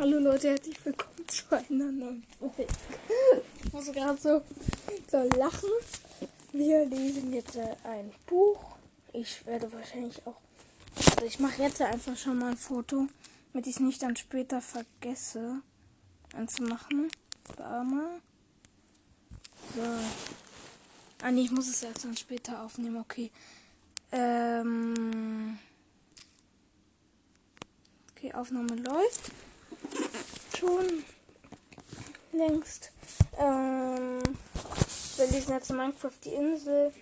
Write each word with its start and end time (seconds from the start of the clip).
Hallo 0.00 0.18
Leute, 0.18 0.48
herzlich 0.48 0.82
willkommen 0.82 1.28
zu 1.28 1.44
einer 1.50 1.92
neuen 1.92 2.24
Folge. 2.38 2.66
Ich 3.62 3.70
muss 3.70 3.92
gerade 3.92 4.18
so, 4.18 4.40
so 5.10 5.38
lachen. 5.38 5.68
Wir 6.52 6.86
lesen 6.86 7.34
jetzt 7.34 7.56
äh, 7.56 7.76
ein 7.84 8.10
Buch. 8.24 8.78
Ich 9.12 9.44
werde 9.44 9.70
wahrscheinlich 9.70 10.26
auch. 10.26 10.40
Also 10.96 11.26
ich 11.26 11.38
mache 11.38 11.60
jetzt 11.60 11.82
einfach 11.82 12.16
schon 12.16 12.38
mal 12.38 12.52
ein 12.52 12.56
Foto, 12.56 13.08
damit 13.52 13.66
ich 13.66 13.74
es 13.74 13.80
nicht 13.80 14.02
dann 14.02 14.16
später 14.16 14.62
vergesse 14.62 15.60
anzumachen. 16.34 17.10
Warte 17.58 18.20
So. 19.76 19.82
Ah 21.22 21.30
nee, 21.30 21.42
ich 21.42 21.50
muss 21.50 21.68
es 21.68 21.82
erst 21.82 22.06
dann 22.06 22.16
später 22.16 22.62
aufnehmen, 22.62 22.96
okay. 22.96 23.30
Ähm. 24.12 25.58
Okay, 28.16 28.32
Aufnahme 28.32 28.76
läuft 28.76 29.30
schon 30.60 31.04
längst. 32.32 32.92
Ähm, 33.38 34.22
wir 35.16 35.26
lesen 35.26 35.54
jetzt 35.54 35.70
Minecraft 35.70 36.18
die 36.24 36.34
Insel. 36.34 36.92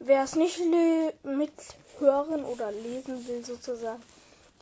Wer 0.00 0.24
es 0.24 0.34
nicht 0.34 0.58
mithören 1.22 2.44
oder 2.44 2.72
lesen 2.72 3.26
will, 3.28 3.44
sozusagen, 3.44 4.02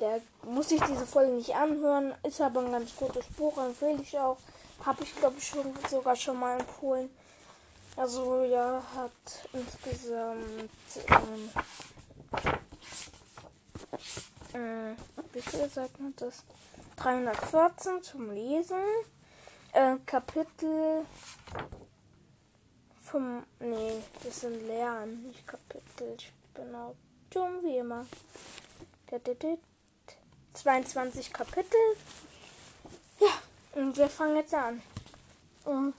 der 0.01 0.21
muss 0.43 0.69
sich 0.69 0.81
diese 0.83 1.07
Folge 1.07 1.33
nicht 1.33 1.55
anhören. 1.55 2.15
Ist 2.23 2.41
aber 2.41 2.61
ein 2.61 2.73
ganz 2.73 2.95
gutes 2.97 3.25
Buch, 3.37 3.57
empfehle 3.59 4.03
ich 4.03 4.19
auch. 4.19 4.39
Habe 4.85 5.05
ich, 5.05 5.17
glaube 5.17 5.37
ich, 5.39 5.47
schon, 5.47 5.73
sogar 5.91 6.17
schon 6.17 6.39
mal 6.39 6.61
empfohlen. 6.61 7.09
Also, 7.97 8.45
ja, 8.45 8.83
hat 8.95 9.49
insgesamt. 9.53 10.71
Ähm, 14.55 14.95
äh, 14.95 14.95
wie 15.33 15.41
viele 15.41 15.69
Seiten 15.69 16.07
hat 16.07 16.21
das? 16.21 16.45
314 16.99 18.03
zum 18.03 18.31
Lesen. 18.33 18.83
Äh, 19.73 19.97
Kapitel 20.05 21.07
vom. 23.05 23.45
Nee, 23.61 24.03
das 24.25 24.41
sind 24.41 24.67
Lernen, 24.67 25.23
nicht 25.23 25.47
Kapitel. 25.47 26.17
Ich 26.17 26.33
bin 26.55 26.75
auch 26.75 26.97
dumm 27.31 27.63
wie 27.63 27.79
immer. 27.79 28.05
22 30.55 31.33
Kapitel. 31.33 31.79
Ja, 33.21 33.81
und 33.81 33.97
wir 33.97 34.09
fangen 34.09 34.37
jetzt 34.37 34.55
an. 34.55 34.83
Und 35.65 35.95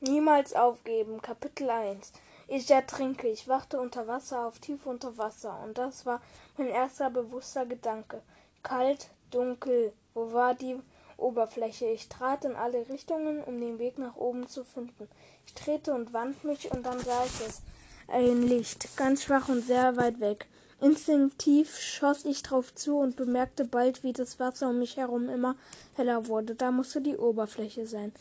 niemals 0.00 0.54
aufgeben. 0.54 1.22
Kapitel 1.22 1.70
1. 1.70 2.12
Ich 2.48 2.70
ertrinke. 2.70 3.28
Ich 3.28 3.48
wachte 3.48 3.80
unter 3.80 4.06
Wasser 4.06 4.46
auf 4.46 4.58
tief 4.58 4.84
unter 4.84 5.16
Wasser. 5.16 5.58
Und 5.64 5.78
das 5.78 6.04
war 6.04 6.20
mein 6.58 6.68
erster 6.68 7.08
bewusster 7.08 7.64
Gedanke. 7.64 8.20
Kalt, 8.62 9.08
dunkel, 9.30 9.92
wo 10.14 10.32
war 10.32 10.54
die 10.54 10.78
Oberfläche? 11.16 11.86
Ich 11.86 12.08
trat 12.08 12.44
in 12.44 12.56
alle 12.56 12.88
Richtungen, 12.88 13.42
um 13.42 13.60
den 13.60 13.78
Weg 13.78 13.98
nach 13.98 14.16
oben 14.16 14.48
zu 14.48 14.64
finden. 14.64 15.08
Ich 15.46 15.54
drehte 15.54 15.94
und 15.94 16.12
wand 16.12 16.44
mich 16.44 16.70
und 16.70 16.84
dann 16.84 17.00
sah 17.00 17.24
ich 17.24 17.46
es. 17.46 17.62
Ein 18.08 18.42
Licht, 18.42 18.96
ganz 18.96 19.24
schwach 19.24 19.48
und 19.48 19.64
sehr 19.64 19.96
weit 19.96 20.20
weg. 20.20 20.46
Instinktiv 20.80 21.78
schoss 21.78 22.24
ich 22.24 22.42
drauf 22.42 22.74
zu 22.74 22.98
und 22.98 23.14
bemerkte 23.14 23.64
bald, 23.64 24.02
wie 24.02 24.12
das 24.12 24.40
Wasser 24.40 24.70
um 24.70 24.80
mich 24.80 24.96
herum 24.96 25.28
immer 25.28 25.54
heller 25.94 26.26
wurde. 26.26 26.56
Da 26.56 26.72
musste 26.72 27.00
die 27.00 27.16
Oberfläche 27.16 27.86
sein. 27.86 28.12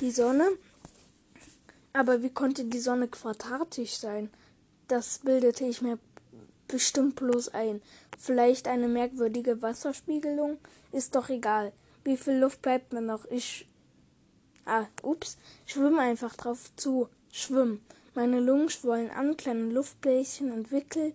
Die 0.00 0.10
Sonne? 0.10 0.46
Aber 1.94 2.22
wie 2.22 2.30
konnte 2.30 2.64
die 2.66 2.78
Sonne 2.78 3.08
quadratisch 3.08 3.96
sein? 3.96 4.30
Das 4.86 5.20
bildete 5.20 5.64
ich 5.64 5.80
mir 5.80 5.98
bestimmt 6.70 7.16
bloß 7.16 7.50
ein. 7.50 7.82
Vielleicht 8.18 8.68
eine 8.68 8.88
merkwürdige 8.88 9.62
Wasserspiegelung? 9.62 10.58
Ist 10.92 11.14
doch 11.14 11.28
egal. 11.28 11.72
Wie 12.04 12.16
viel 12.16 12.34
Luft 12.34 12.62
bleibt 12.62 12.92
mir 12.92 13.00
noch? 13.00 13.24
Ich. 13.26 13.66
Ah, 14.64 14.86
ups. 15.02 15.36
Schwimm 15.66 15.98
einfach 15.98 16.36
drauf 16.36 16.70
zu. 16.76 17.08
Schwimm. 17.32 17.80
Meine 18.14 18.40
Lungen 18.40 18.68
schwollen 18.68 19.10
an, 19.10 19.36
kleine 19.36 19.70
Luftbläschen 19.70 20.52
entwickeln. 20.52 21.14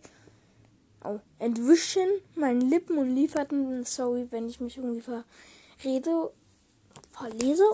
Oh, 1.04 1.20
entwischen 1.40 2.08
meine 2.36 2.64
Lippen 2.64 2.98
und 2.98 3.14
lieferten. 3.14 3.86
Sorry, 3.86 4.28
wenn 4.32 4.48
ich 4.48 4.60
mich 4.60 4.78
irgendwie 4.78 5.02
verrede. 5.02 6.32
Verlese. 7.12 7.66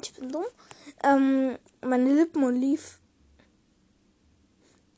Ich 0.00 0.14
bin 0.14 0.30
dumm. 0.30 0.44
Ähm, 1.02 1.58
meine 1.82 2.14
Lippen 2.14 2.44
und 2.44 2.56
lief. 2.56 3.00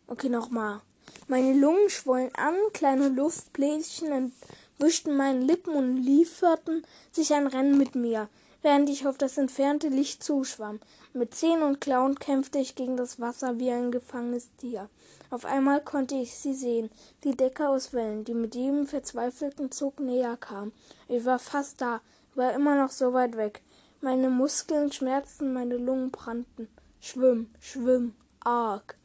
Okay, 0.06 0.28
nochmal. 0.28 0.82
Meine 1.28 1.54
Lungen 1.54 1.88
schwollen 1.88 2.34
an, 2.34 2.54
kleine 2.72 3.08
Luftbläschen 3.08 4.32
entwischten 4.78 5.16
meine 5.16 5.40
Lippen 5.40 5.74
und 5.74 5.96
lieferten 5.96 6.84
sich 7.10 7.32
ein 7.34 7.46
Rennen 7.46 7.78
mit 7.78 7.94
mir, 7.94 8.28
während 8.62 8.90
ich 8.90 9.06
auf 9.06 9.18
das 9.18 9.38
entfernte 9.38 9.88
Licht 9.88 10.22
zuschwamm. 10.24 10.80
Mit 11.14 11.34
Zähnen 11.34 11.62
und 11.62 11.80
Klauen 11.80 12.18
kämpfte 12.18 12.58
ich 12.58 12.74
gegen 12.74 12.96
das 12.96 13.20
Wasser 13.20 13.58
wie 13.58 13.70
ein 13.70 13.92
gefangenes 13.92 14.48
Tier. 14.56 14.88
Auf 15.30 15.44
einmal 15.44 15.80
konnte 15.82 16.14
ich 16.16 16.34
sie 16.34 16.54
sehen, 16.54 16.90
die 17.24 17.36
Decke 17.36 17.68
aus 17.68 17.92
Wellen, 17.92 18.24
die 18.24 18.34
mit 18.34 18.54
jedem 18.54 18.86
verzweifelten 18.86 19.70
Zug 19.70 20.00
näher 20.00 20.36
kam. 20.36 20.72
Ich 21.08 21.24
war 21.24 21.38
fast 21.38 21.80
da, 21.80 22.00
war 22.34 22.52
immer 22.52 22.76
noch 22.76 22.90
so 22.90 23.12
weit 23.12 23.36
weg. 23.36 23.62
Meine 24.00 24.30
Muskeln 24.30 24.90
schmerzten, 24.90 25.52
meine 25.52 25.76
Lungen 25.76 26.10
brannten. 26.10 26.68
Schwimm, 27.00 27.50
schwimm, 27.60 28.14
arg. 28.40 28.96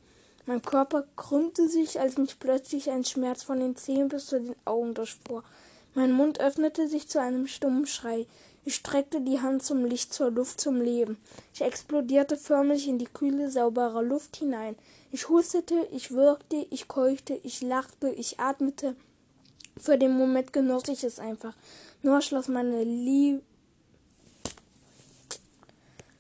Mein 0.48 0.62
Körper 0.62 1.04
krümmte 1.18 1.68
sich, 1.68 2.00
als 2.00 2.18
mich 2.18 2.40
plötzlich 2.40 2.90
ein 2.90 3.04
Schmerz 3.04 3.44
von 3.44 3.60
den 3.60 3.76
Zehen 3.76 4.08
bis 4.08 4.28
zu 4.28 4.40
den 4.40 4.56
Augen 4.64 4.94
durchfuhr. 4.94 5.44
Mein 5.94 6.14
Mund 6.14 6.40
öffnete 6.40 6.88
sich 6.88 7.10
zu 7.10 7.20
einem 7.20 7.48
stummen 7.48 7.86
Schrei. 7.86 8.26
Ich 8.64 8.76
streckte 8.76 9.20
die 9.20 9.42
Hand 9.42 9.64
zum 9.64 9.84
Licht, 9.84 10.14
zur 10.14 10.32
Luft, 10.32 10.62
zum 10.62 10.80
Leben. 10.80 11.18
Ich 11.54 11.60
explodierte 11.60 12.38
förmlich 12.38 12.88
in 12.88 12.98
die 12.98 13.10
kühle, 13.14 13.52
saubere 13.52 14.02
Luft 14.02 14.38
hinein. 14.38 14.78
Ich 15.12 15.28
hustete, 15.28 15.86
ich 15.92 16.12
würgte, 16.12 16.66
ich 16.70 16.88
keuchte, 16.88 17.38
ich 17.44 17.62
lachte, 17.62 18.08
ich 18.08 18.40
atmete. 18.40 18.96
Für 19.76 19.98
den 19.98 20.18
Moment 20.18 20.54
genoss 20.54 20.88
ich 20.88 21.04
es 21.04 21.20
einfach. 21.20 21.56
Nur 22.04 22.22
schloss 22.22 22.48
meine 22.48 22.86
Liebe 22.86 23.42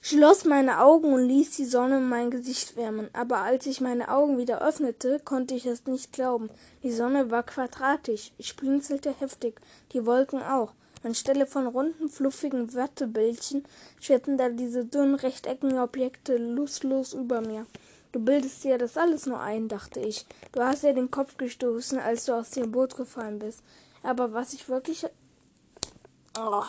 schloss 0.07 0.45
meine 0.45 0.79
Augen 0.79 1.13
und 1.13 1.27
ließ 1.27 1.57
die 1.57 1.65
Sonne 1.65 1.99
mein 1.99 2.31
Gesicht 2.31 2.77
wärmen. 2.77 3.09
Aber 3.11 3.39
als 3.39 3.65
ich 3.65 3.81
meine 3.81 4.07
Augen 4.07 4.37
wieder 4.37 4.61
öffnete, 4.61 5.19
konnte 5.19 5.53
ich 5.53 5.65
es 5.65 5.85
nicht 5.85 6.13
glauben. 6.13 6.49
Die 6.83 6.91
Sonne 6.91 7.29
war 7.29 7.43
quadratisch. 7.43 8.31
Ich 8.37 8.55
blinzelte 8.55 9.13
heftig, 9.19 9.59
die 9.91 10.05
Wolken 10.05 10.41
auch. 10.41 10.71
Anstelle 11.03 11.45
von 11.45 11.67
runden, 11.67 12.07
fluffigen 12.07 12.73
Wattebällchen 12.73 13.65
schwirrten 13.99 14.37
da 14.37 14.47
diese 14.49 14.85
dünnen, 14.85 15.15
rechteckigen 15.15 15.77
Objekte 15.77 16.37
lustlos 16.37 17.13
über 17.13 17.41
mir. 17.41 17.65
Du 18.13 18.21
bildest 18.21 18.63
dir 18.63 18.77
das 18.77 18.97
alles 18.97 19.25
nur 19.25 19.41
ein, 19.41 19.67
dachte 19.67 19.99
ich. 19.99 20.25
Du 20.53 20.61
hast 20.61 20.83
dir 20.83 20.93
den 20.93 21.11
Kopf 21.11 21.35
gestoßen, 21.37 21.99
als 21.99 22.25
du 22.25 22.33
aus 22.33 22.51
dem 22.51 22.71
Boot 22.71 22.95
gefallen 22.95 23.39
bist. 23.39 23.61
Aber 24.03 24.31
was 24.31 24.53
ich 24.53 24.69
wirklich. 24.69 25.05
Oh. 26.39 26.63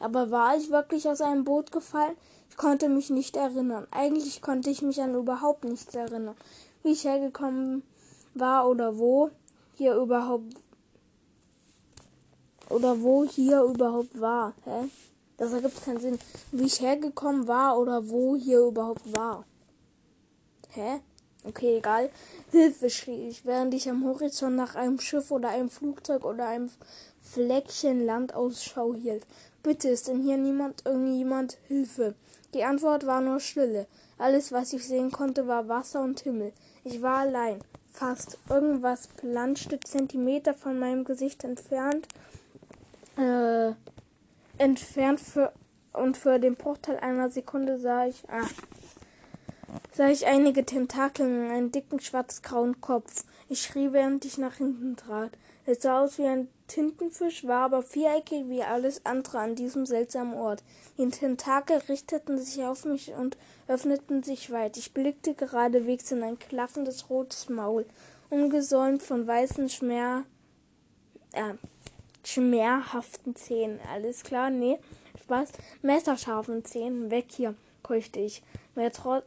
Aber 0.00 0.30
war 0.30 0.56
ich 0.56 0.70
wirklich 0.70 1.08
aus 1.08 1.20
einem 1.20 1.44
Boot 1.44 1.70
gefallen? 1.70 2.16
Ich 2.50 2.56
konnte 2.56 2.88
mich 2.88 3.10
nicht 3.10 3.36
erinnern. 3.36 3.86
Eigentlich 3.90 4.42
konnte 4.42 4.70
ich 4.70 4.82
mich 4.82 5.00
an 5.00 5.14
überhaupt 5.14 5.64
nichts 5.64 5.94
erinnern. 5.94 6.36
Wie 6.82 6.92
ich 6.92 7.04
hergekommen 7.04 7.82
war 8.34 8.68
oder 8.68 8.98
wo 8.98 9.30
hier 9.76 9.94
überhaupt 9.94 10.54
oder 12.68 13.02
wo 13.02 13.24
hier 13.24 13.62
überhaupt 13.62 14.20
war. 14.20 14.54
Hä? 14.64 14.88
Das 15.36 15.52
ergibt 15.52 15.84
keinen 15.84 16.00
Sinn. 16.00 16.18
Wie 16.52 16.64
ich 16.64 16.80
hergekommen 16.80 17.46
war 17.46 17.78
oder 17.78 18.08
wo 18.08 18.36
hier 18.36 18.60
überhaupt 18.60 19.12
war. 19.14 19.44
Hä? 20.70 21.00
Okay, 21.42 21.78
egal. 21.78 22.10
Hilfe, 22.50 22.90
schrie 22.90 23.28
ich, 23.28 23.46
während 23.46 23.72
ich 23.72 23.88
am 23.88 24.04
Horizont 24.04 24.56
nach 24.56 24.74
einem 24.74 25.00
Schiff 25.00 25.30
oder 25.30 25.48
einem 25.48 25.70
Flugzeug 25.70 26.24
oder 26.24 26.46
einem 26.46 26.70
Fleckchen 27.22 28.04
Land 28.04 28.34
Ausschau 28.34 28.94
hielt. 28.94 29.26
Bitte, 29.62 29.88
ist 29.88 30.08
denn 30.08 30.22
hier 30.22 30.38
niemand, 30.38 30.86
irgendjemand? 30.86 31.58
Hilfe. 31.68 32.14
Die 32.54 32.64
Antwort 32.64 33.06
war 33.06 33.20
nur 33.20 33.40
Stille. 33.40 33.86
Alles, 34.18 34.52
was 34.52 34.72
ich 34.72 34.86
sehen 34.86 35.10
konnte, 35.10 35.46
war 35.46 35.68
Wasser 35.68 36.02
und 36.02 36.20
Himmel. 36.20 36.52
Ich 36.82 37.02
war 37.02 37.18
allein. 37.18 37.60
Fast. 37.92 38.38
Irgendwas 38.48 39.08
planschte 39.08 39.78
Zentimeter 39.80 40.54
von 40.54 40.78
meinem 40.78 41.04
Gesicht 41.04 41.44
entfernt. 41.44 42.08
Äh, 43.18 43.72
entfernt 44.58 45.20
für, 45.20 45.52
und 45.92 46.16
für 46.16 46.38
den 46.38 46.54
Bruchteil 46.54 46.98
einer 46.98 47.30
Sekunde 47.30 47.78
sah 47.78 48.06
ich, 48.06 48.22
ah, 48.30 48.46
sah 49.92 50.08
ich 50.08 50.26
einige 50.26 50.64
Tentakel 50.64 51.26
in 51.26 51.50
einen 51.50 51.72
dicken 51.72 52.00
schwarz-grauen 52.00 52.80
Kopf. 52.80 53.24
Ich 53.48 53.62
schrie, 53.62 53.92
während 53.92 54.24
ich 54.24 54.38
nach 54.38 54.54
hinten 54.54 54.96
trat. 54.96 55.32
Es 55.66 55.82
sah 55.82 56.02
aus 56.02 56.18
wie 56.18 56.26
ein 56.26 56.48
Tintenfisch, 56.66 57.46
war 57.46 57.64
aber 57.64 57.82
viereckig 57.82 58.48
wie 58.48 58.62
alles 58.62 59.04
andere 59.04 59.40
an 59.40 59.56
diesem 59.56 59.86
seltsamen 59.86 60.34
Ort. 60.34 60.62
Die 60.98 61.08
Tentakel 61.08 61.78
richteten 61.88 62.38
sich 62.38 62.64
auf 62.64 62.84
mich 62.84 63.12
und 63.12 63.36
öffneten 63.66 64.22
sich 64.22 64.50
weit. 64.52 64.76
Ich 64.76 64.94
blickte 64.94 65.34
geradewegs 65.34 66.12
in 66.12 66.22
ein 66.22 66.38
klaffendes 66.38 67.10
rotes 67.10 67.48
Maul, 67.48 67.86
umgesäumt 68.30 69.02
von 69.02 69.26
weißen 69.26 69.68
Schmer 69.68 70.24
äh, 71.32 71.54
schmerhaften 72.24 73.34
Zähnen. 73.34 73.80
Alles 73.92 74.22
klar? 74.22 74.50
Nee, 74.50 74.78
Spaß. 75.22 75.52
Messerscharfen 75.82 76.64
Zähnen. 76.64 77.10
Weg 77.10 77.26
hier, 77.30 77.54
keuchte 77.82 78.20
ich. 78.20 78.42
Wer 78.74 78.92
trotz 78.92 79.24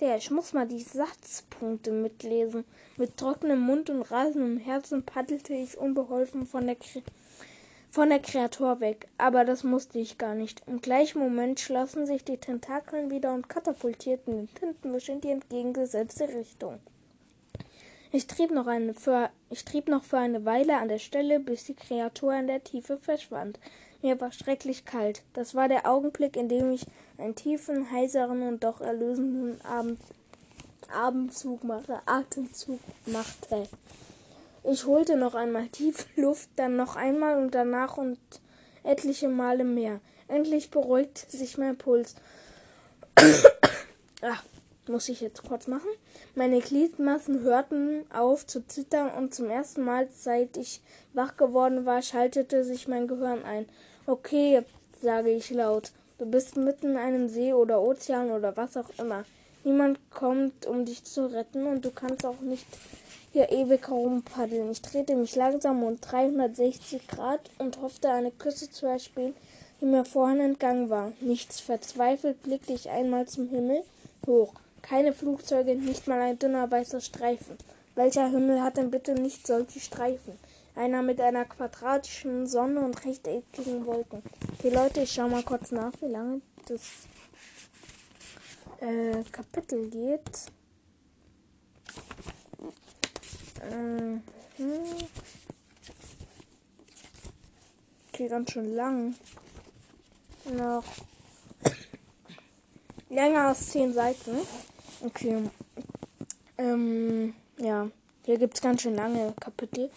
der, 0.00 0.16
ich 0.16 0.30
muss 0.30 0.52
mal 0.52 0.66
die 0.66 0.82
Satzpunkte 0.82 1.92
mitlesen. 1.92 2.64
Mit 2.96 3.16
trockenem 3.16 3.60
Mund 3.60 3.90
und 3.90 4.02
rasendem 4.02 4.58
Herzen 4.58 5.02
paddelte 5.04 5.54
ich 5.54 5.78
unbeholfen 5.78 6.46
von 6.46 6.66
der, 6.66 6.76
von 7.90 8.08
der 8.08 8.20
Kreatur 8.20 8.80
weg. 8.80 9.08
Aber 9.18 9.44
das 9.44 9.64
musste 9.64 9.98
ich 9.98 10.18
gar 10.18 10.34
nicht. 10.34 10.62
Im 10.66 10.80
gleichen 10.80 11.18
Moment 11.18 11.60
schlossen 11.60 12.06
sich 12.06 12.24
die 12.24 12.38
Tentakeln 12.38 13.10
wieder 13.10 13.34
und 13.34 13.48
katapultierten 13.48 14.36
den 14.36 14.54
Tintenwisch 14.54 15.08
in 15.08 15.20
die 15.20 15.30
entgegengesetzte 15.30 16.28
Richtung. 16.28 16.80
Ich 18.10 18.26
trieb, 18.26 18.50
noch 18.50 18.66
eine 18.66 18.94
für, 18.94 19.28
ich 19.50 19.64
trieb 19.64 19.88
noch 19.88 20.02
für 20.02 20.16
eine 20.16 20.46
Weile 20.46 20.78
an 20.78 20.88
der 20.88 20.98
Stelle, 20.98 21.40
bis 21.40 21.64
die 21.64 21.74
Kreatur 21.74 22.34
in 22.34 22.46
der 22.46 22.64
Tiefe 22.64 22.96
verschwand. 22.96 23.58
Mir 24.00 24.20
war 24.20 24.30
schrecklich 24.30 24.84
kalt. 24.84 25.22
Das 25.32 25.54
war 25.54 25.66
der 25.68 25.90
Augenblick, 25.90 26.36
in 26.36 26.48
dem 26.48 26.70
ich 26.70 26.86
einen 27.18 27.34
tiefen, 27.34 27.90
heiseren 27.90 28.42
und 28.42 28.62
doch 28.62 28.80
erlösenden 28.80 29.60
Abend, 29.64 30.00
Abendzug 30.92 31.64
machte, 31.64 32.00
Atemzug 32.06 32.80
machte. 33.06 33.68
Ich 34.62 34.86
holte 34.86 35.16
noch 35.16 35.34
einmal 35.34 35.66
tief 35.68 36.06
Luft, 36.16 36.48
dann 36.56 36.76
noch 36.76 36.94
einmal 36.94 37.38
und 37.42 37.54
danach 37.54 37.96
und 37.96 38.18
etliche 38.84 39.28
Male 39.28 39.64
mehr. 39.64 40.00
Endlich 40.28 40.70
beruhigte 40.70 41.36
sich 41.36 41.58
mein 41.58 41.76
Puls. 41.76 42.14
Ach, 44.22 44.44
muss 44.88 45.08
ich 45.08 45.20
jetzt 45.20 45.42
kurz 45.42 45.66
machen. 45.66 45.88
Meine 46.34 46.60
Gliedmassen 46.60 47.40
hörten 47.40 48.04
auf 48.12 48.46
zu 48.46 48.66
zittern 48.66 49.10
und 49.10 49.34
zum 49.34 49.50
ersten 49.50 49.82
Mal, 49.82 50.08
seit 50.14 50.56
ich 50.56 50.82
wach 51.12 51.36
geworden 51.36 51.84
war, 51.84 52.02
schaltete 52.02 52.64
sich 52.64 52.88
mein 52.88 53.08
Gehirn 53.08 53.44
ein. 53.44 53.66
Okay, 54.08 54.62
sage 55.02 55.28
ich 55.28 55.50
laut. 55.50 55.92
Du 56.16 56.24
bist 56.24 56.56
mitten 56.56 56.92
in 56.92 56.96
einem 56.96 57.28
See 57.28 57.52
oder 57.52 57.82
Ozean 57.82 58.30
oder 58.30 58.56
was 58.56 58.78
auch 58.78 58.88
immer. 58.96 59.26
Niemand 59.64 59.98
kommt, 60.10 60.64
um 60.64 60.86
dich 60.86 61.04
zu 61.04 61.26
retten 61.26 61.66
und 61.66 61.84
du 61.84 61.90
kannst 61.90 62.24
auch 62.24 62.40
nicht 62.40 62.64
hier 63.34 63.52
ewig 63.52 63.86
herumpaddeln. 63.86 64.70
Ich 64.70 64.80
drehte 64.80 65.14
mich 65.14 65.36
langsam 65.36 65.82
um 65.82 66.00
360 66.00 67.06
Grad 67.06 67.50
und 67.58 67.82
hoffte, 67.82 68.08
eine 68.08 68.30
Küsse 68.30 68.70
zu 68.70 68.86
erspielen, 68.86 69.34
die 69.82 69.84
mir 69.84 70.06
vorhin 70.06 70.40
entgangen 70.40 70.88
war. 70.88 71.12
Nichts 71.20 71.60
verzweifelt 71.60 72.42
blickte 72.42 72.72
ich 72.72 72.88
einmal 72.88 73.28
zum 73.28 73.50
Himmel 73.50 73.82
hoch. 74.26 74.54
Keine 74.80 75.12
Flugzeuge, 75.12 75.74
nicht 75.74 76.06
mal 76.06 76.22
ein 76.22 76.38
dünner 76.38 76.70
weißer 76.70 77.02
Streifen. 77.02 77.58
Welcher 77.94 78.28
Himmel 78.28 78.62
hat 78.62 78.78
denn 78.78 78.90
bitte 78.90 79.12
nicht 79.12 79.46
solche 79.46 79.80
Streifen? 79.80 80.38
Einer 80.78 81.02
mit 81.02 81.20
einer 81.20 81.44
quadratischen 81.44 82.46
Sonne 82.46 82.78
und 82.78 83.04
rechteckigen 83.04 83.84
Wolken. 83.84 84.22
Okay, 84.52 84.70
Leute, 84.70 85.00
ich 85.00 85.10
schau 85.10 85.28
mal 85.28 85.42
kurz 85.42 85.72
nach, 85.72 85.90
wie 86.00 86.06
lange 86.06 86.40
das 86.66 86.82
äh, 88.80 89.24
Kapitel 89.32 89.90
geht. 89.90 90.22
Äh, 93.60 94.20
hm. 94.56 95.08
Okay, 98.12 98.28
ganz 98.28 98.52
schön 98.52 98.76
lang. 98.76 99.16
Noch 100.56 100.84
länger 103.10 103.48
als 103.48 103.70
zehn 103.70 103.92
Seiten. 103.92 104.38
Okay. 105.04 105.42
Ähm, 106.56 107.34
ja. 107.56 107.90
Hier 108.24 108.38
gibt 108.38 108.54
es 108.54 108.60
ganz 108.60 108.82
schön 108.82 108.94
lange 108.94 109.34
Kapitel. 109.40 109.90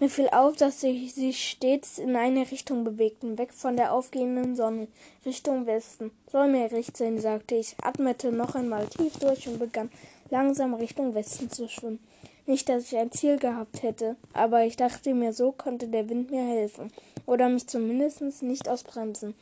Mir 0.00 0.10
fiel 0.10 0.28
auf, 0.32 0.56
dass 0.56 0.80
sie 0.80 1.08
sich 1.08 1.50
stets 1.50 1.98
in 1.98 2.16
eine 2.16 2.50
Richtung 2.50 2.82
bewegten, 2.82 3.38
weg 3.38 3.54
von 3.54 3.76
der 3.76 3.92
aufgehenden 3.92 4.56
Sonne, 4.56 4.88
Richtung 5.24 5.66
Westen. 5.66 6.10
Soll 6.30 6.48
mir 6.48 6.72
recht 6.72 6.96
sein, 6.96 7.20
sagte 7.20 7.54
ich, 7.54 7.76
atmete 7.80 8.32
noch 8.32 8.56
einmal 8.56 8.88
tief 8.88 9.16
durch 9.18 9.46
und 9.46 9.60
begann 9.60 9.90
langsam 10.30 10.74
Richtung 10.74 11.14
Westen 11.14 11.48
zu 11.48 11.68
schwimmen. 11.68 12.00
Nicht, 12.46 12.68
dass 12.68 12.90
ich 12.90 12.98
ein 12.98 13.12
Ziel 13.12 13.38
gehabt 13.38 13.82
hätte, 13.82 14.16
aber 14.32 14.64
ich 14.64 14.76
dachte 14.76 15.14
mir, 15.14 15.32
so 15.32 15.52
konnte 15.52 15.86
der 15.86 16.08
Wind 16.08 16.30
mir 16.30 16.44
helfen 16.44 16.90
oder 17.24 17.48
mich 17.48 17.68
zumindest 17.68 18.20
nicht 18.42 18.68
ausbremsen. 18.68 19.34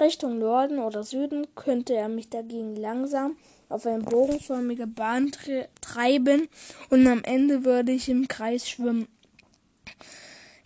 Richtung 0.00 0.38
Norden 0.38 0.80
oder 0.80 1.02
Süden 1.02 1.46
könnte 1.54 1.94
er 1.94 2.08
mich 2.08 2.28
dagegen 2.28 2.76
langsam 2.76 3.36
auf 3.68 3.86
eine 3.86 4.02
bogenförmige 4.02 4.86
Bahn 4.86 5.32
treiben 5.80 6.48
und 6.90 7.06
am 7.06 7.24
Ende 7.24 7.64
würde 7.64 7.92
ich 7.92 8.08
im 8.08 8.28
Kreis 8.28 8.68
schwimmen. 8.68 9.08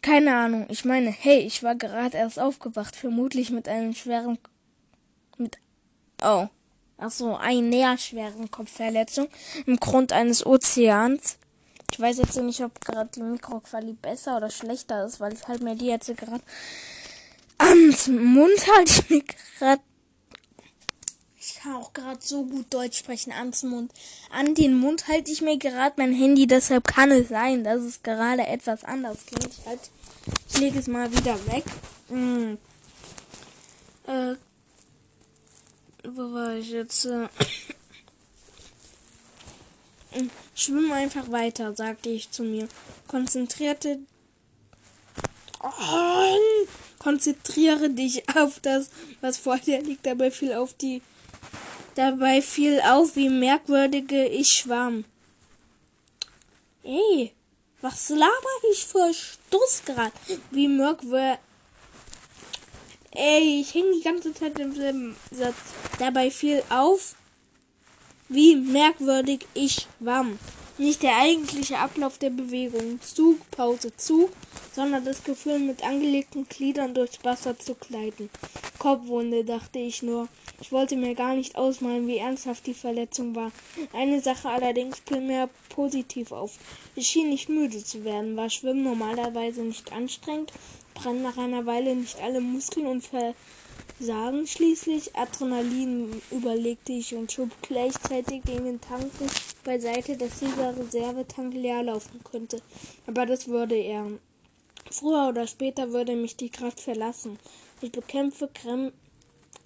Keine 0.08 0.34
Ahnung. 0.34 0.64
Ich 0.70 0.86
meine, 0.86 1.10
hey, 1.10 1.40
ich 1.40 1.62
war 1.62 1.74
gerade 1.74 2.16
erst 2.16 2.38
aufgewacht, 2.38 2.96
vermutlich 2.96 3.50
mit 3.50 3.68
einem 3.68 3.92
schweren 3.92 4.38
mit 5.36 5.58
oh, 6.22 6.46
ach 6.96 7.10
so, 7.10 7.36
einer 7.36 7.98
schweren 7.98 8.50
Kopfverletzung 8.50 9.28
im 9.66 9.76
Grund 9.76 10.14
eines 10.14 10.46
Ozeans. 10.46 11.36
Ich 11.92 12.00
weiß 12.00 12.16
jetzt 12.16 12.40
nicht, 12.40 12.62
ob 12.62 12.80
gerade 12.80 13.10
die 13.14 13.20
Mikroqualität 13.20 14.00
besser 14.00 14.38
oder 14.38 14.48
schlechter 14.48 15.04
ist, 15.04 15.20
weil 15.20 15.34
ich 15.34 15.46
halt 15.46 15.62
mir 15.62 15.76
die 15.76 15.88
jetzt 15.88 16.06
gerade 16.16 16.42
ans 17.58 18.08
Mund 18.08 18.66
halte 18.66 18.92
ich 19.02 19.10
mir 19.10 19.24
gerade 19.58 19.82
kann 21.58 21.74
auch 21.74 21.92
gerade 21.92 22.18
so 22.20 22.44
gut 22.44 22.72
Deutsch 22.72 22.98
sprechen 22.98 23.32
ans 23.32 23.62
Mund. 23.62 23.92
An 24.30 24.54
den 24.54 24.78
Mund 24.78 25.08
halte 25.08 25.30
ich 25.30 25.42
mir 25.42 25.58
gerade 25.58 25.94
mein 25.96 26.12
Handy, 26.12 26.46
deshalb 26.46 26.86
kann 26.86 27.10
es 27.10 27.28
sein, 27.28 27.64
dass 27.64 27.82
es 27.82 28.02
gerade 28.02 28.46
etwas 28.46 28.84
anders 28.84 29.18
klingt. 29.26 29.52
Ich, 29.52 29.66
halt, 29.66 29.80
ich 29.82 29.97
lege 30.58 30.78
es 30.78 30.86
mal 30.86 31.10
wieder 31.10 31.34
weg. 31.46 31.64
Hm. 32.08 32.58
Äh, 34.06 34.34
wo 36.04 36.32
war 36.32 36.54
ich 36.54 36.70
jetzt? 36.70 37.06
Äh, 37.06 37.28
Schwimm 40.54 40.92
einfach 40.92 41.30
weiter, 41.30 41.74
sagte 41.74 42.08
ich 42.08 42.30
zu 42.30 42.42
mir. 42.42 42.68
Konzentrierte. 43.06 43.98
Oh, 45.62 46.36
konzentriere 46.98 47.90
dich 47.90 48.28
auf 48.36 48.60
das, 48.60 48.90
was 49.20 49.38
vor 49.38 49.58
dir 49.58 49.82
liegt. 49.82 50.06
Dabei 50.06 50.30
fiel 50.30 50.54
auf 50.54 50.74
die 50.74 51.02
Dabei 51.98 52.42
fiel 52.42 52.80
auf, 52.80 53.16
wie 53.16 53.28
merkwürdige 53.28 54.24
ich 54.28 54.50
schwamm. 54.50 55.04
Ey, 56.84 57.32
was 57.80 58.08
laber 58.08 58.56
ich 58.72 58.84
für 58.84 59.12
Stuss 59.14 59.82
grad? 59.84 60.12
Wie 60.50 60.68
merkwürdig. 60.68 61.38
Ey, 63.12 63.60
ich 63.60 63.70
hing 63.70 63.84
die 63.96 64.02
ganze 64.02 64.34
Zeit 64.34 64.58
im 64.58 64.74
selben 64.74 65.16
Satz. 65.30 65.56
Dabei 65.98 66.30
fiel 66.30 66.62
auf, 66.68 67.14
wie 68.28 68.56
merkwürdig 68.56 69.46
ich 69.54 69.86
schwamm. 70.00 70.38
Nicht 70.80 71.02
der 71.02 71.16
eigentliche 71.16 71.76
Ablauf 71.78 72.18
der 72.18 72.30
Bewegung, 72.30 73.00
Zug, 73.02 73.38
Pause, 73.50 73.96
Zug, 73.96 74.30
sondern 74.72 75.04
das 75.04 75.24
Gefühl, 75.24 75.58
mit 75.58 75.82
angelegten 75.82 76.48
Gliedern 76.48 76.94
durchs 76.94 77.24
Wasser 77.24 77.58
zu 77.58 77.74
gleiten. 77.74 78.30
Kopfwunde, 78.78 79.44
dachte 79.44 79.80
ich 79.80 80.04
nur. 80.04 80.28
Ich 80.60 80.70
wollte 80.70 80.94
mir 80.94 81.16
gar 81.16 81.34
nicht 81.34 81.56
ausmalen, 81.56 82.06
wie 82.06 82.18
ernsthaft 82.18 82.64
die 82.68 82.74
Verletzung 82.74 83.34
war. 83.34 83.50
Eine 83.92 84.20
Sache 84.20 84.48
allerdings 84.50 85.02
fiel 85.04 85.20
mir 85.20 85.50
positiv 85.68 86.30
auf. 86.30 86.58
Ich 86.94 87.08
schien 87.08 87.30
nicht 87.30 87.48
müde 87.48 87.82
zu 87.82 88.04
werden. 88.04 88.36
War 88.36 88.48
Schwimmen 88.48 88.84
normalerweise 88.84 89.62
nicht 89.62 89.92
anstrengend? 89.92 90.52
Brennen 90.94 91.22
nach 91.22 91.38
einer 91.38 91.66
Weile 91.66 91.96
nicht 91.96 92.20
alle 92.20 92.40
Muskeln 92.40 92.86
und 92.86 93.02
versagen 93.92 94.46
schließlich? 94.46 95.16
Adrenalin 95.16 96.22
überlegte 96.30 96.92
ich 96.92 97.14
und 97.14 97.32
schob 97.32 97.50
gleichzeitig 97.62 98.42
den 98.42 98.80
Tanken 98.80 99.26
beiseite, 99.64 100.16
dass 100.16 100.40
dieser 100.40 100.76
Reservetank 100.76 101.54
leer 101.54 101.82
laufen 101.82 102.20
könnte. 102.24 102.60
Aber 103.06 103.26
das 103.26 103.48
würde 103.48 103.76
er. 103.76 104.06
Früher 104.90 105.28
oder 105.28 105.46
später 105.46 105.92
würde 105.92 106.16
mich 106.16 106.36
die 106.36 106.50
Kraft 106.50 106.80
verlassen. 106.80 107.38
Ich 107.80 107.92
bekämpfe 107.92 108.48
Krämpfe. 108.52 108.92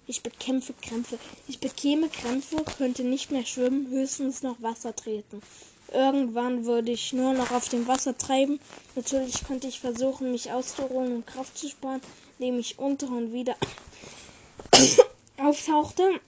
Ich 0.05 0.21
bekämpfe 0.21 0.73
Krämpfe. 0.81 1.17
Ich 1.47 1.59
bekäme 1.59 2.09
Krämpfe, 2.09 2.57
könnte 2.77 3.03
nicht 3.03 3.31
mehr 3.31 3.45
schwimmen, 3.45 3.89
höchstens 3.89 4.43
noch 4.43 4.61
Wasser 4.61 4.93
treten. 4.93 5.41
Irgendwann 5.91 6.65
würde 6.65 6.91
ich 6.91 7.13
nur 7.13 7.33
noch 7.33 7.51
auf 7.51 7.69
dem 7.69 7.87
Wasser 7.87 8.17
treiben. 8.17 8.59
Natürlich 8.95 9.45
könnte 9.45 9.67
ich 9.67 9.79
versuchen, 9.79 10.31
mich 10.31 10.51
auszuruhen 10.51 11.15
und 11.15 11.27
Kraft 11.27 11.57
zu 11.57 11.69
sparen, 11.69 12.01
indem 12.39 12.59
ich 12.59 12.79
unter 12.79 13.07
und 13.07 13.33
wieder 13.33 13.55
auftauchte. 15.37 16.19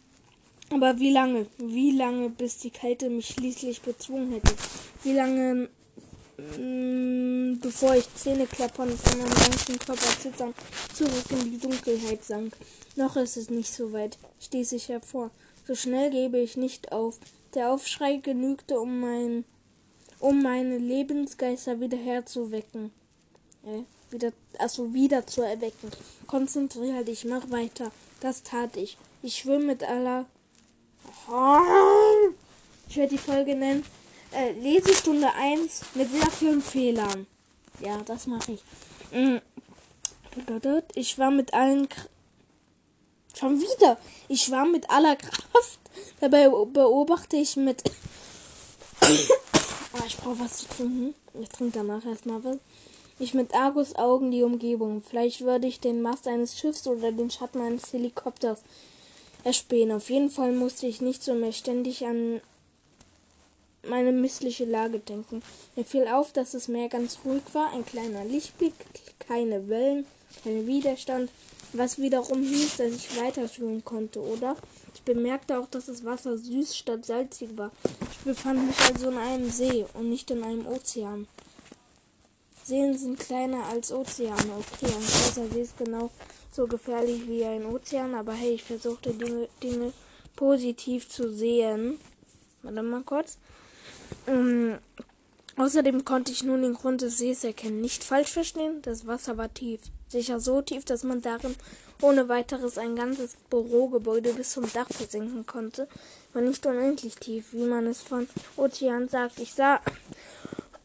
Aber 0.70 1.00
wie 1.00 1.12
lange? 1.12 1.48
Wie 1.58 1.92
lange, 1.92 2.30
bis 2.30 2.58
die 2.58 2.72
Kälte 2.72 3.10
mich 3.10 3.28
schließlich 3.28 3.82
bezwungen 3.82 4.34
hätte? 4.34 4.54
Wie 5.04 5.14
lange, 5.14 5.70
mh, 6.38 6.58
mm, 6.58 7.60
bevor 7.62 7.96
ich 7.96 8.14
Zähne 8.16 8.48
klappern 8.48 8.90
und 8.90 9.18
meinem 9.18 9.34
ganzen 9.34 9.80
Körper 9.80 10.20
zittern 10.20 10.54
zurück 10.94 11.26
in 11.30 11.52
die 11.52 11.60
Dunkelheit 11.60 12.24
sank? 12.24 12.56
Noch 12.96 13.16
ist 13.16 13.38
es 13.38 13.50
nicht 13.50 13.72
so 13.72 13.94
weit, 13.94 14.18
stieß 14.42 14.72
ich 14.74 14.90
hervor. 14.90 15.30
So 15.68 15.76
schnell 15.76 16.10
gebe 16.10 16.40
ich 16.40 16.58
nicht 16.58 16.92
auf. 16.92 17.20
Der 17.56 17.72
Aufschrei 17.72 18.18
genügte, 18.18 18.80
um 18.80 19.00
mein, 19.00 19.46
um 20.20 20.44
meine 20.44 20.78
Lebensgeister 20.78 21.80
wieder 21.80 21.98
herzuwecken. 21.98 22.92
Äh, 23.64 23.84
wieder, 24.12 24.34
also 24.60 24.94
wieder 24.94 25.26
zu 25.26 25.42
erwecken. 25.42 25.90
Konzentriere 26.28 27.04
dich, 27.04 27.26
mach 27.26 27.50
weiter. 27.50 27.92
Das 28.20 28.44
tat 28.44 28.76
ich. 28.78 28.98
Ich 29.24 29.38
schwimme 29.38 29.66
mit 29.66 29.84
aller. 29.84 30.26
Ich 32.90 32.98
werde 32.98 33.12
die 33.12 33.18
Folge 33.18 33.56
nennen. 33.56 33.84
Äh, 34.32 34.52
Lesestunde 34.54 35.34
1 35.34 35.82
mit 35.96 36.12
sehr 36.12 36.30
vielen 36.32 36.62
Fehlern. 36.62 37.26
Ja, 37.80 38.02
das 38.06 38.28
mache 38.28 38.54
ich. 38.54 38.64
Mm. 39.12 39.38
Ich 40.96 41.18
war 41.18 41.32
mit 41.32 41.54
allen. 41.54 41.88
Schon 43.38 43.60
wieder. 43.60 43.98
Ich 44.28 44.50
war 44.52 44.66
mit 44.66 44.90
aller 44.90 45.16
Kraft. 45.16 45.80
Dabei 46.20 46.48
beobachte 46.50 47.38
ich 47.38 47.56
mit. 47.56 47.84
oh, 49.02 50.04
ich 50.08 50.18
brauche 50.18 50.40
was 50.40 50.58
zu 50.58 50.68
trinken. 50.68 51.14
Ich 51.42 51.50
trinke 51.50 51.80
danach 51.80 52.06
erstmal 52.06 52.44
was. 52.44 52.58
Ich 53.20 53.34
mit 53.34 53.54
Argus 53.54 53.96
Augen 53.96 54.32
die 54.32 54.44
Umgebung. 54.44 55.02
Vielleicht 55.02 55.42
würde 55.42 55.68
ich 55.68 55.80
den 55.80 56.02
Mast 56.02 56.28
eines 56.28 56.58
Schiffs 56.58 56.86
oder 56.88 57.12
den 57.12 57.32
Schatten 57.32 57.62
eines 57.62 57.94
Helikopters 57.94 58.60
erspähen. 59.44 59.92
Auf 59.92 60.10
jeden 60.10 60.30
Fall 60.30 60.52
musste 60.52 60.88
ich 60.88 61.02
nicht 61.02 61.24
so 61.24 61.34
mehr 61.34 61.54
ständig 61.54 62.06
an 62.06 62.42
meine 63.88 64.12
missliche 64.12 64.66
Lage 64.66 65.00
denken. 65.00 65.42
Mir 65.76 65.86
fiel 65.86 66.08
auf, 66.08 66.34
dass 66.34 66.52
das 66.52 66.68
Meer 66.68 66.90
ganz 66.90 67.20
ruhig 67.24 67.44
war, 67.54 67.72
ein 67.72 67.86
kleiner 67.86 68.26
Lichtblick, 68.26 68.74
keine 69.20 69.70
Wellen, 69.70 70.06
kein 70.44 70.68
Widerstand, 70.68 71.30
was 71.78 72.00
wiederum 72.00 72.42
hieß, 72.42 72.78
dass 72.78 72.92
ich 72.94 73.20
weiter 73.20 73.48
schwimmen 73.48 73.84
konnte, 73.84 74.22
oder? 74.22 74.56
Ich 74.94 75.02
bemerkte 75.02 75.60
auch, 75.60 75.68
dass 75.68 75.86
das 75.86 76.06
Wasser 76.06 76.38
süß 76.38 76.76
statt 76.76 77.06
salzig 77.06 77.58
war. 77.58 77.72
Ich 78.12 78.20
befand 78.20 78.68
mich 78.68 78.80
also 78.80 79.10
in 79.10 79.18
einem 79.18 79.50
See 79.50 79.86
und 79.94 80.10
nicht 80.10 80.32
in 80.32 80.44
einem 80.44 80.66
Ozean. 80.66 81.28
Seen 82.64 82.98
sind 82.98 83.20
kleiner 83.20 83.66
als 83.66 83.92
Ozeane, 83.92 84.54
okay, 84.58 84.88
ein 84.88 85.06
großer 85.06 85.48
See 85.50 85.62
ist 85.62 85.78
genau 85.78 86.10
so 86.52 86.66
gefährlich 86.66 87.28
wie 87.28 87.46
ein 87.46 87.66
Ozean, 87.66 88.16
aber 88.16 88.34
hey, 88.34 88.56
ich 88.56 88.64
versuchte 88.64 89.14
Dinge, 89.14 89.50
Dinge 89.62 89.94
positiv 90.36 91.10
zu 91.10 91.32
sehen. 91.32 92.00
Warte 92.64 92.82
mal 92.82 93.04
kurz. 93.04 93.38
Ähm, 94.28 94.80
außerdem 95.58 96.06
konnte 96.06 96.32
ich 96.32 96.44
nun 96.44 96.64
den 96.64 96.74
Grund 96.74 97.02
des 97.02 97.18
Sees 97.18 97.44
erkennen. 97.44 97.82
Nicht 97.82 98.04
falsch 98.04 98.32
verstehen, 98.32 98.82
das 98.82 99.06
Wasser 99.06 99.38
war 99.38 99.54
tief. 99.54 99.82
Sicher 100.08 100.40
so 100.40 100.62
tief, 100.62 100.86
dass 100.86 101.04
man 101.04 101.22
darin 101.22 101.56
ohne 102.02 102.30
weiteres 102.30 102.78
ein 102.78 102.96
ganzes 102.96 103.36
Bürogebäude 103.50 104.34
bis 104.34 104.52
zum 104.52 104.72
Dach 104.72 104.88
versinken 104.90 105.46
konnte. 105.46 105.88
War 106.34 106.42
nicht 106.42 106.66
unendlich 106.66 107.16
tief, 107.16 107.54
wie 107.54 107.66
man 107.66 107.88
es 107.88 108.02
von 108.02 108.28
Ozean 108.56 109.10
sagt. 109.10 109.40
Ich 109.40 109.54
sah 109.54 109.82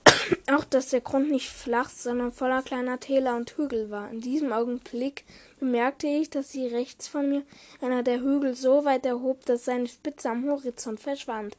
auch, 0.55 0.65
dass 0.65 0.89
der 0.89 1.01
Grund 1.01 1.31
nicht 1.31 1.51
flach, 1.51 1.91
sondern 1.91 2.33
voller 2.33 2.63
kleiner 2.63 2.99
Täler 2.99 3.37
und 3.37 3.51
Hügel 3.57 3.91
war. 3.91 4.11
In 4.11 4.21
diesem 4.21 4.53
Augenblick 4.53 5.25
bemerkte 5.59 6.07
ich, 6.07 6.31
dass 6.31 6.51
sie 6.51 6.67
rechts 6.67 7.09
von 7.09 7.29
mir 7.29 7.43
einer 7.81 8.03
der 8.03 8.21
Hügel 8.21 8.55
so 8.55 8.85
weit 8.85 9.05
erhob, 9.05 9.45
dass 9.45 9.65
seine 9.65 9.89
Spitze 9.89 10.31
am 10.31 10.49
Horizont 10.49 11.01
verschwand 11.01 11.57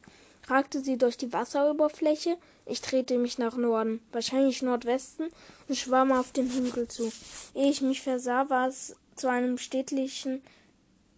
ragte 0.52 0.80
sie 0.80 0.98
durch 0.98 1.16
die 1.16 1.32
Wasseroberfläche. 1.32 2.36
Ich 2.66 2.80
drehte 2.80 3.18
mich 3.18 3.38
nach 3.38 3.56
Norden, 3.56 4.00
wahrscheinlich 4.12 4.62
Nordwesten, 4.62 5.28
und 5.68 5.76
schwamm 5.76 6.12
auf 6.12 6.32
den 6.32 6.50
Hügel 6.50 6.88
zu. 6.88 7.10
Ehe 7.54 7.70
ich 7.70 7.80
mich 7.80 8.02
versah, 8.02 8.48
war 8.50 8.68
es 8.68 8.94
zu 9.16 9.28
einem 9.28 9.58
städtlichen, 9.58 10.42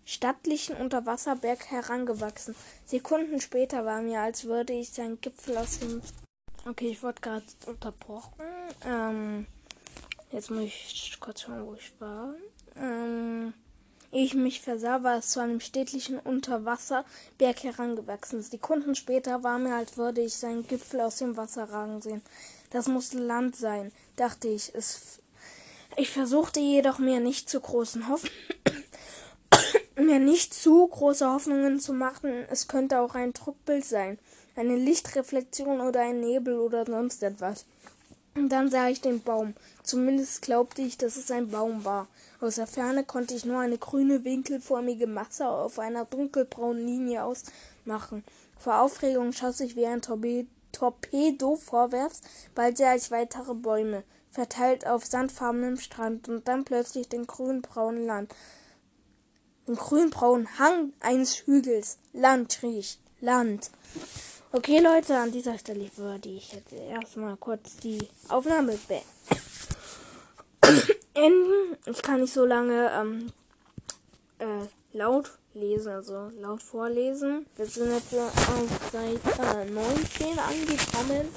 stattlichen 0.04 0.76
Unterwasserberg 0.76 1.70
herangewachsen. 1.70 2.54
Sekunden 2.86 3.40
später 3.40 3.84
war 3.84 4.00
mir, 4.00 4.20
als 4.20 4.44
würde 4.44 4.72
ich 4.72 4.90
seinen 4.90 5.20
Gipfel 5.20 5.56
aus 5.56 5.80
dem. 5.80 6.00
Okay, 6.66 6.88
ich 6.88 7.02
wurde 7.02 7.20
gerade 7.20 7.44
unterbrochen. 7.66 8.32
Ähm, 8.86 9.46
jetzt 10.32 10.50
muss 10.50 10.64
ich 10.64 11.16
kurz 11.20 11.42
schauen, 11.42 11.66
wo 11.66 11.74
ich 11.74 11.92
war. 12.00 12.34
Ähm, 12.76 13.52
Ich 14.16 14.34
mich 14.34 14.60
versah, 14.60 15.02
war 15.02 15.18
es 15.18 15.30
zu 15.30 15.40
einem 15.40 15.58
städtlichen 15.58 16.20
Unterwasserberg 16.20 17.64
herangewachsen. 17.64 18.42
Sekunden 18.42 18.94
später 18.94 19.42
war 19.42 19.58
mir, 19.58 19.74
als 19.74 19.96
würde 19.96 20.20
ich 20.20 20.34
seinen 20.34 20.64
Gipfel 20.68 21.00
aus 21.00 21.16
dem 21.16 21.36
Wasser 21.36 21.64
ragen 21.64 22.00
sehen. 22.00 22.22
Das 22.70 22.86
musste 22.86 23.18
Land 23.18 23.56
sein, 23.56 23.90
dachte 24.14 24.46
ich. 24.46 24.72
Ich 25.96 26.10
versuchte 26.10 26.60
jedoch 26.60 27.00
mir 27.00 27.18
nicht 27.18 27.50
zu 27.50 27.58
großen 27.58 28.08
Hoffnungen 28.08 28.84
mir 29.96 30.20
nicht 30.20 30.54
zu 30.54 30.86
große 30.86 31.28
Hoffnungen 31.28 31.80
zu 31.80 31.92
machen. 31.92 32.30
Es 32.48 32.68
könnte 32.68 33.00
auch 33.00 33.16
ein 33.16 33.32
Druckbild 33.32 33.84
sein, 33.84 34.20
eine 34.54 34.76
Lichtreflexion 34.76 35.80
oder 35.80 36.02
ein 36.02 36.20
Nebel 36.20 36.60
oder 36.60 36.86
sonst 36.86 37.20
etwas. 37.24 37.66
Und 38.36 38.48
dann 38.48 38.70
sah 38.70 38.88
ich 38.88 39.00
den 39.00 39.22
Baum. 39.22 39.54
Zumindest 39.82 40.42
glaubte 40.42 40.82
ich, 40.82 40.98
dass 40.98 41.16
es 41.16 41.30
ein 41.30 41.50
Baum 41.50 41.84
war. 41.84 42.08
Aus 42.40 42.56
der 42.56 42.66
Ferne 42.66 43.04
konnte 43.04 43.34
ich 43.34 43.44
nur 43.44 43.60
eine 43.60 43.78
grüne, 43.78 44.24
winkelförmige 44.24 45.06
Masse 45.06 45.46
auf 45.46 45.78
einer 45.78 46.04
dunkelbraunen 46.04 46.84
Linie 46.84 47.24
ausmachen. 47.24 48.24
Vor 48.58 48.80
Aufregung 48.80 49.32
schoss 49.32 49.60
ich 49.60 49.76
wie 49.76 49.86
ein 49.86 50.02
Torpedo 50.02 51.56
vorwärts, 51.56 52.22
bald 52.54 52.78
sah 52.78 52.94
ich 52.94 53.10
weitere 53.10 53.54
Bäume, 53.54 54.02
verteilt 54.30 54.86
auf 54.86 55.04
sandfarbenem 55.04 55.76
Strand 55.76 56.28
und 56.28 56.48
dann 56.48 56.64
plötzlich 56.64 57.08
den 57.08 57.26
grünbraunen 57.26 58.06
Land. 58.06 58.34
Den 59.68 59.76
grünbraunen 59.76 60.58
Hang 60.58 60.92
eines 61.00 61.46
Hügels. 61.46 61.98
Land, 62.12 62.52
schrie 62.52 62.78
ich. 62.78 62.98
Land. 63.20 63.70
Okay, 64.56 64.78
Leute, 64.78 65.18
an 65.18 65.32
dieser 65.32 65.58
Stelle 65.58 65.90
würde 65.96 66.28
ich 66.28 66.52
jetzt 66.52 66.72
erstmal 66.72 67.36
kurz 67.36 67.74
die 67.78 67.98
Aufnahme 68.28 68.78
beenden. 71.12 71.76
Ich 71.86 72.00
kann 72.00 72.20
nicht 72.20 72.32
so 72.32 72.44
lange 72.44 72.88
ähm, 72.92 73.32
äh, 74.38 74.68
laut 74.92 75.32
lesen, 75.54 75.90
also 75.90 76.30
laut 76.38 76.62
vorlesen. 76.62 77.46
Wir 77.56 77.66
sind 77.66 77.90
jetzt 77.90 78.14
auf 78.14 78.30
Seite 78.92 79.42
äh, 79.42 79.64
19 79.68 80.38
angekommen. 80.38 81.28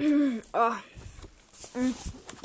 oh. 0.52 0.72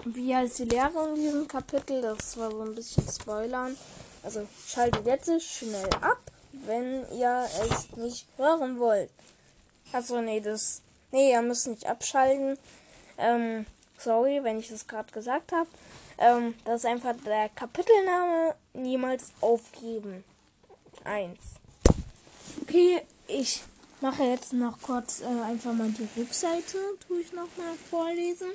Wie 0.06 0.36
heißt 0.36 0.60
die 0.60 0.65
Lehre 0.65 1.10
in 1.10 1.15
diesem 1.15 1.48
Kapitel? 1.48 2.03
Das 2.03 2.38
war 2.38 2.51
so 2.51 2.62
ein 2.62 2.75
bisschen 2.75 3.08
Spoilern. 3.10 3.75
Also 4.22 4.48
schaltet 4.67 5.08
jetzt 5.08 5.41
schnell 5.41 5.89
ab 6.01 6.20
wenn 6.66 7.06
ihr 7.18 7.46
es 7.70 7.96
nicht 7.98 8.28
hören 8.38 8.80
wollt. 8.80 9.10
Also 9.92 10.22
nee, 10.22 10.40
das. 10.40 10.82
Nee, 11.12 11.32
ihr 11.32 11.42
müsst 11.42 11.68
nicht 11.68 11.86
abschalten. 11.86 12.58
Ähm, 13.18 13.66
sorry, 13.98 14.44
wenn 14.44 14.60
ich 14.60 14.70
das 14.70 14.88
gerade 14.88 15.12
gesagt 15.12 15.52
habe. 15.52 15.70
Ähm, 16.18 16.56
das 16.66 16.84
ist 16.84 16.86
einfach 16.86 17.16
der 17.26 17.50
Kapitelname. 17.50 18.56
Niemals 18.74 19.32
aufgeben. 19.42 20.24
Eins. 21.04 21.40
Okay, 22.62 23.02
ich 23.28 23.64
mache 24.02 24.24
jetzt 24.24 24.54
noch 24.54 24.82
kurz 24.82 25.22
äh, 25.22 25.26
einfach 25.26 25.74
mal 25.74 25.90
die 25.90 26.08
Rückseite. 26.20 26.78
Tue 27.08 27.22
ich 27.22 27.32
noch 27.32 27.48
mal 27.58 27.76
vorlesen. 27.90 28.50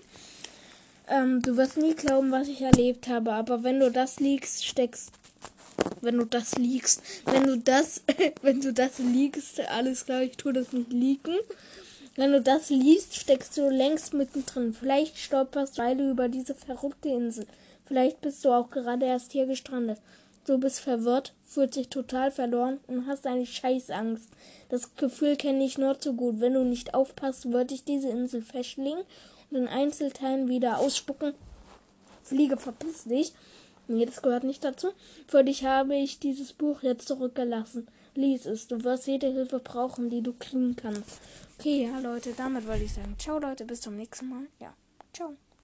Ähm, 1.09 1.43
du 1.43 1.57
wirst 1.57 1.77
nie 1.77 1.95
glauben, 1.95 2.31
was 2.31 2.49
ich 2.49 2.61
erlebt 2.61 3.09
habe, 3.09 3.33
aber 3.33 3.63
wenn 3.63 3.81
du 3.81 3.91
das 3.91 4.21
liegst, 4.21 4.65
steckst 4.65 5.13
wenn 6.01 6.19
du 6.19 6.25
das 6.25 6.57
liegst. 6.57 7.03
Wenn 7.25 7.45
du 7.45 7.59
das, 7.59 8.03
wenn 8.43 8.61
du 8.61 8.73
das 8.73 8.99
liegst, 8.99 9.61
alles 9.69 10.05
klar, 10.05 10.23
ich 10.23 10.37
tue 10.37 10.53
das 10.53 10.73
nicht 10.73 10.93
liegen. 10.93 11.37
Wenn 12.17 12.33
du 12.33 12.43
das 12.43 12.69
liest, 12.69 13.17
steckst 13.17 13.57
du 13.57 13.71
längst 13.71 14.13
mittendrin. 14.13 14.75
Vielleicht 14.75 15.19
stolperst 15.19 15.79
du 15.79 16.11
über 16.11 16.29
diese 16.29 16.55
verrückte 16.55 17.09
Insel. 17.09 17.47
Vielleicht 17.87 18.21
bist 18.21 18.45
du 18.45 18.51
auch 18.51 18.71
gerade 18.71 19.07
erst 19.07 19.33
hier 19.33 19.47
gestrandet. 19.47 19.99
Du 20.45 20.59
bist 20.59 20.81
verwirrt, 20.81 21.33
fühlst 21.47 21.77
dich 21.77 21.89
total 21.89 22.31
verloren 22.33 22.81
und 22.89 23.07
hast 23.07 23.27
eine 23.27 23.47
Scheißangst. 23.47 24.29
Das 24.69 24.97
Gefühl 24.97 25.37
kenne 25.37 25.65
ich 25.65 25.79
nur 25.79 26.01
zu 26.01 26.15
gut. 26.15 26.41
Wenn 26.41 26.55
du 26.55 26.65
nicht 26.65 26.95
aufpasst, 26.95 27.53
würde 27.53 27.75
ich 27.75 27.85
diese 27.85 28.09
Insel 28.09 28.43
verschlingen 28.43 29.05
und 29.51 29.59
in 29.59 29.69
Einzelteilen 29.69 30.49
wieder 30.49 30.79
ausspucken. 30.79 31.35
Fliege, 32.25 32.57
verpiss 32.57 33.05
dich. 33.05 33.33
Nee, 33.93 34.07
das 34.07 34.23
gehört 34.23 34.45
nicht 34.45 34.65
dazu. 34.65 34.93
Für 35.27 35.45
dich 35.45 35.65
habe 35.65 35.95
ich 35.95 36.19
dieses 36.19 36.55
Buch 36.55 36.83
jetzt 36.83 37.07
zurückgelassen. 37.07 37.87
Lies 38.15 38.47
es. 38.47 38.67
Du 38.67 38.83
wirst 38.85 39.07
jede 39.07 39.27
Hilfe 39.31 39.59
brauchen, 39.59 40.09
die 40.09 40.23
du 40.23 40.33
kriegen 40.33 40.77
kannst. 40.77 41.21
Okay, 41.59 41.85
ja, 41.85 41.99
Leute, 42.01 42.33
damit 42.37 42.67
wollte 42.67 42.85
ich 42.85 42.95
sagen. 42.95 43.15
Ciao, 43.19 43.39
Leute, 43.39 43.65
bis 43.67 43.83
zum 43.83 43.97
nächsten 43.97 44.29
Mal. 44.29 44.47
Ja, 44.61 44.75
ciao. 45.13 45.37